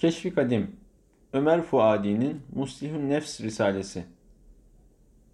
[0.00, 0.76] Keşfi Kadim
[1.32, 4.04] Ömer Fuadi'nin Muslihun Nefs Risalesi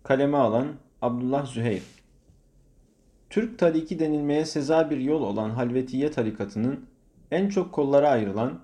[0.03, 0.67] Kaleme alan
[1.03, 1.83] Abdullah Züheyr
[3.31, 6.87] Türk tariki denilmeye seza bir yol olan Halvetiye tarikatının
[7.31, 8.61] en çok kollara ayrılan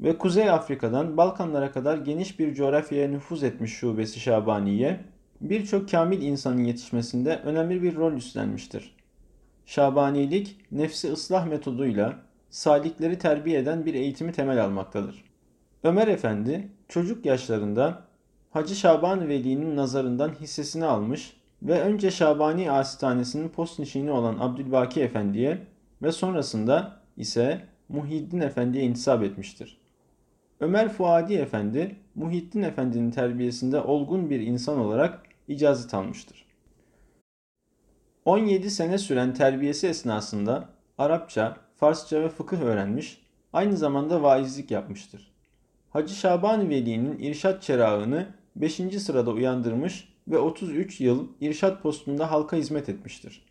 [0.00, 5.00] ve Kuzey Afrika'dan Balkanlara kadar geniş bir coğrafyaya nüfuz etmiş şubesi Şabaniye,
[5.40, 8.96] birçok kamil insanın yetişmesinde önemli bir rol üstlenmiştir.
[9.66, 12.18] Şabanilik, nefsi ıslah metoduyla
[12.50, 15.29] salikleri terbiye eden bir eğitimi temel almaktadır.
[15.84, 18.02] Ömer Efendi çocuk yaşlarında
[18.50, 25.58] Hacı Şaban Veli'nin nazarından hissesini almış ve önce Şabani Asitanesi'nin post nişini olan Abdülbaki Efendi'ye
[26.02, 29.80] ve sonrasında ise Muhyiddin Efendi'ye intisap etmiştir.
[30.60, 36.46] Ömer Fuadi Efendi, Muhyiddin Efendi'nin terbiyesinde olgun bir insan olarak icazet almıştır.
[38.24, 45.29] 17 sene süren terbiyesi esnasında Arapça, Farsça ve fıkıh öğrenmiş, aynı zamanda vaizlik yapmıştır.
[45.90, 48.26] Hacı Şaban Veli'nin irşat çerağını
[48.56, 48.74] 5.
[48.74, 53.42] sırada uyandırmış ve 33 yıl irşat postunda halka hizmet etmiştir.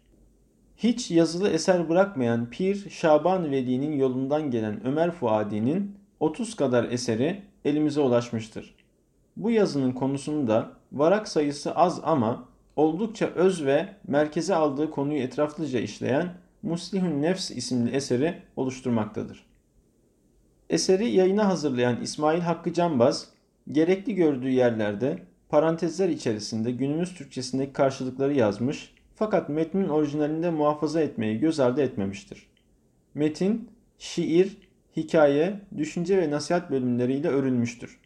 [0.78, 8.02] Hiç yazılı eser bırakmayan Pir Şaban Veli'nin yolundan gelen Ömer Fuadi'nin 30 kadar eseri elimize
[8.02, 8.75] ulaşmıştır.
[9.38, 15.80] Bu yazının konusunu da varak sayısı az ama oldukça öz ve merkeze aldığı konuyu etraflıca
[15.80, 19.48] işleyen Muslihun Nefs isimli eseri oluşturmaktadır.
[20.70, 23.28] Eseri yayına hazırlayan İsmail Hakkı Canbaz,
[23.72, 31.59] gerekli gördüğü yerlerde parantezler içerisinde günümüz Türkçesindeki karşılıkları yazmış fakat metnin orijinalinde muhafaza etmeyi göz
[31.59, 32.47] ardı etmemiştir.
[33.14, 34.58] Metin, şiir,
[34.97, 38.00] hikaye, düşünce ve nasihat bölümleriyle örülmüştür.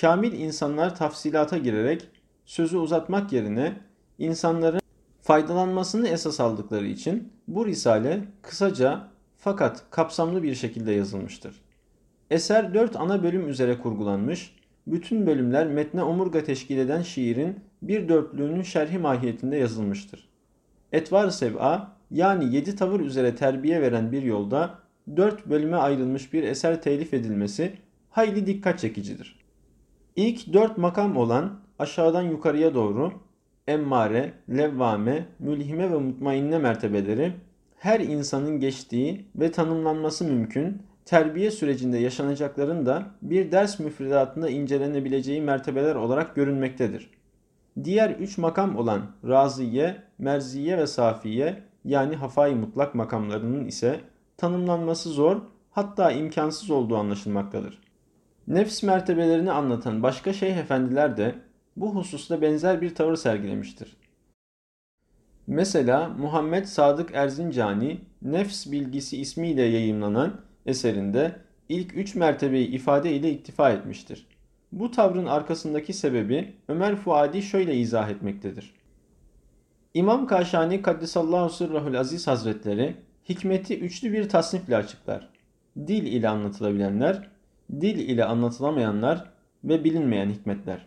[0.00, 2.08] Kamil insanlar tafsilata girerek
[2.46, 3.72] sözü uzatmak yerine
[4.18, 4.80] insanların
[5.22, 11.67] faydalanmasını esas aldıkları için bu risale kısaca fakat kapsamlı bir şekilde yazılmıştır.
[12.30, 14.54] Eser dört ana bölüm üzere kurgulanmış,
[14.86, 20.28] bütün bölümler metne omurga teşkil eden şiirin bir dörtlüğünün şerhi mahiyetinde yazılmıştır.
[20.92, 24.78] Etvar Sev'a yani yedi tavır üzere terbiye veren bir yolda
[25.16, 27.72] dört bölüme ayrılmış bir eser telif edilmesi
[28.10, 29.38] hayli dikkat çekicidir.
[30.16, 33.12] İlk dört makam olan aşağıdan yukarıya doğru
[33.68, 37.32] emmare, levvame, mülhime ve mutmainne mertebeleri
[37.76, 45.94] her insanın geçtiği ve tanımlanması mümkün terbiye sürecinde yaşanacakların da bir ders müfredatında incelenebileceği mertebeler
[45.94, 47.10] olarak görünmektedir.
[47.84, 54.00] Diğer üç makam olan raziye, merziye ve safiye yani hafai mutlak makamlarının ise
[54.36, 55.36] tanımlanması zor
[55.70, 57.78] hatta imkansız olduğu anlaşılmaktadır.
[58.48, 61.34] Nefs mertebelerini anlatan başka şeyh efendiler de
[61.76, 63.96] bu hususta benzer bir tavır sergilemiştir.
[65.46, 71.36] Mesela Muhammed Sadık Erzincani Nefs Bilgisi ismiyle yayımlanan eserinde
[71.68, 74.26] ilk üç mertebeyi ifade ile iktifa etmiştir.
[74.72, 78.74] Bu tavrın arkasındaki sebebi Ömer Fuadi şöyle izah etmektedir.
[79.94, 82.96] İmam Kaşani Kaddesallahu Sırrahul Aziz Hazretleri
[83.28, 85.28] hikmeti üçlü bir tasnifle açıklar.
[85.86, 87.28] Dil ile anlatılabilenler,
[87.80, 89.30] dil ile anlatılamayanlar
[89.64, 90.86] ve bilinmeyen hikmetler.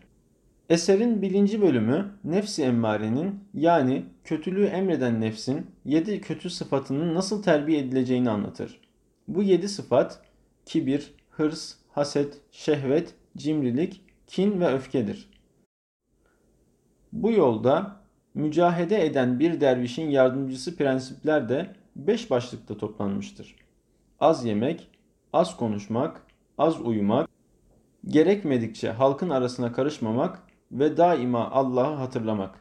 [0.69, 8.29] Eserin birinci bölümü nefsi emmarenin yani kötülüğü emreden nefsin yedi kötü sıfatının nasıl terbiye edileceğini
[8.29, 8.79] anlatır.
[9.35, 10.19] Bu yedi sıfat
[10.65, 15.29] kibir, hırs, haset, şehvet, cimrilik, kin ve öfkedir.
[17.13, 18.01] Bu yolda
[18.33, 23.55] mücahede eden bir dervişin yardımcısı prensipler de beş başlıkta toplanmıştır.
[24.19, 24.87] Az yemek,
[25.33, 26.21] az konuşmak,
[26.57, 27.29] az uyumak,
[28.07, 32.55] gerekmedikçe halkın arasına karışmamak ve daima Allah'ı hatırlamak.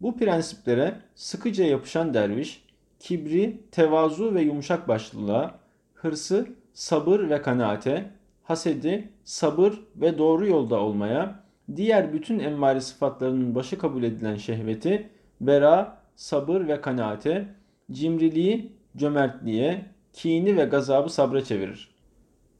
[0.00, 2.64] Bu prensiplere sıkıca yapışan derviş,
[3.00, 5.65] kibri, tevazu ve yumuşak başlılığa,
[6.06, 8.10] hırsı, sabır ve kanaate,
[8.42, 11.44] hasedi, sabır ve doğru yolda olmaya,
[11.76, 15.08] diğer bütün emmari sıfatlarının başı kabul edilen şehveti,
[15.40, 17.48] vera, sabır ve kanaate,
[17.92, 21.96] cimriliği, cömertliğe, kini ve gazabı sabra çevirir.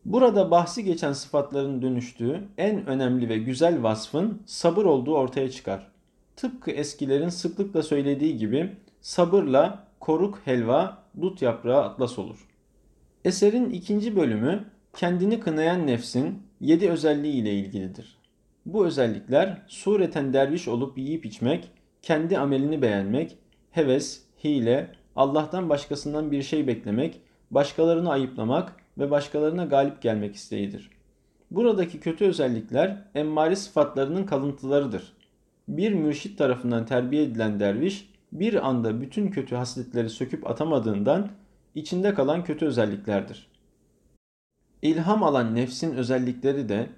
[0.05, 5.89] Burada bahsi geçen sıfatların dönüştüğü en önemli ve güzel vasfın sabır olduğu ortaya çıkar.
[6.37, 12.49] Tıpkı eskilerin sıklıkla söylediği gibi sabırla koruk helva, dut yaprağı atlas olur.
[13.27, 14.65] Eserin ikinci bölümü
[14.97, 18.19] kendini kınayan nefsin yedi özelliği ile ilgilidir.
[18.67, 21.71] Bu özellikler sureten derviş olup yiyip içmek,
[22.03, 23.39] kendi amelini beğenmek,
[23.71, 27.21] heves, hile, Allah'tan başkasından bir şey beklemek,
[27.51, 30.91] başkalarını ayıplamak ve başkalarına galip gelmek isteğidir.
[31.51, 35.13] Buradaki kötü özellikler emmari sıfatlarının kalıntılarıdır.
[35.69, 41.31] Bir mürşit tarafından terbiye edilen derviş bir anda bütün kötü hasletleri söküp atamadığından
[41.77, 43.49] içinde kalan kötü özelliklerdir.
[44.83, 46.89] İlham alan nefsin özellikleri de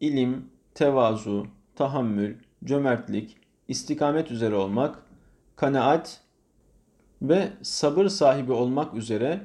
[0.00, 1.46] ilim, tevazu,
[1.76, 3.36] tahammül, cömertlik,
[3.68, 5.02] istikamet üzere olmak,
[5.56, 6.20] kanaat
[7.22, 9.40] ve sabır sahibi olmak üzere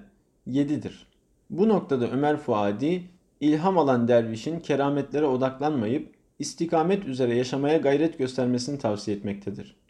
[0.45, 1.07] yedidir.
[1.49, 3.03] Bu noktada Ömer Fuadi
[3.39, 9.80] ilham alan dervişin kerametlere odaklanmayıp istikamet üzere yaşamaya gayret göstermesini tavsiye etmektedir.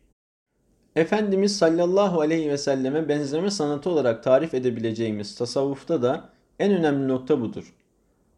[0.96, 6.30] Efendimiz sallallahu aleyhi ve selleme benzeme sanatı olarak tarif edebileceğimiz tasavvufta da
[6.60, 7.74] en önemli nokta budur.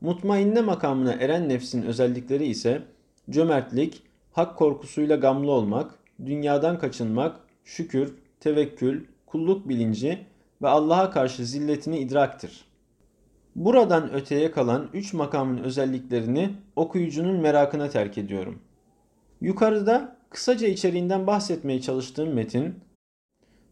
[0.01, 2.81] Mutmainne makamına eren nefsin özellikleri ise
[3.29, 10.19] cömertlik, hak korkusuyla gamlı olmak, dünyadan kaçınmak, şükür, tevekkül, kulluk bilinci
[10.61, 12.65] ve Allah'a karşı zilletini idraktir.
[13.55, 18.59] Buradan öteye kalan üç makamın özelliklerini okuyucunun merakına terk ediyorum.
[19.41, 22.75] Yukarıda kısaca içeriğinden bahsetmeye çalıştığım metin,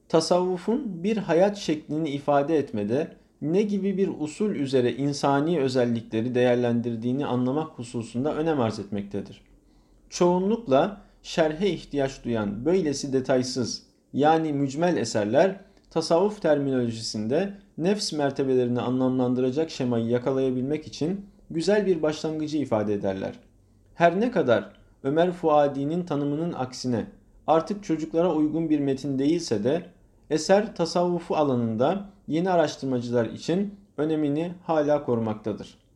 [0.09, 7.79] tasavvufun bir hayat şeklini ifade etmede ne gibi bir usul üzere insani özellikleri değerlendirdiğini anlamak
[7.79, 9.41] hususunda önem arz etmektedir.
[10.09, 13.83] Çoğunlukla şerhe ihtiyaç duyan böylesi detaysız
[14.13, 15.59] yani mücmel eserler
[15.89, 23.39] tasavvuf terminolojisinde nefs mertebelerini anlamlandıracak şemayı yakalayabilmek için güzel bir başlangıcı ifade ederler.
[23.95, 27.05] Her ne kadar Ömer Fuadi'nin tanımının aksine
[27.47, 29.85] artık çocuklara uygun bir metin değilse de
[30.29, 35.80] eser tasavvufu alanında yeni araştırmacılar için önemini hala korumaktadır.